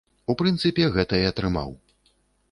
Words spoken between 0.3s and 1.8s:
У прынцыпе, гэта і атрымаў!